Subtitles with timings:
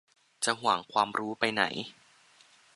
[0.45, 1.63] จะหวงความรู้ไปไหน?